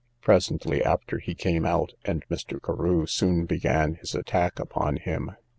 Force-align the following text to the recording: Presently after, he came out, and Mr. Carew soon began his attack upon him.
Presently 0.23 0.83
after, 0.83 1.19
he 1.19 1.35
came 1.35 1.63
out, 1.63 1.93
and 2.05 2.25
Mr. 2.27 2.59
Carew 2.59 3.05
soon 3.05 3.45
began 3.45 3.93
his 3.93 4.15
attack 4.15 4.57
upon 4.57 4.95
him. 4.97 5.33